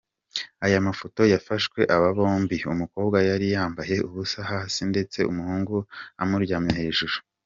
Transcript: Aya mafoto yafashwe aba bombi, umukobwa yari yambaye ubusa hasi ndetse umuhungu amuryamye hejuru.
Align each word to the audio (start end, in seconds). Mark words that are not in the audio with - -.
Aya 0.65 0.79
mafoto 0.87 1.21
yafashwe 1.33 1.79
aba 1.95 2.09
bombi, 2.17 2.57
umukobwa 2.73 3.17
yari 3.29 3.47
yambaye 3.55 3.95
ubusa 4.07 4.39
hasi 4.51 4.81
ndetse 4.91 5.19
umuhungu 5.31 5.75
amuryamye 6.23 6.73
hejuru. 6.81 7.15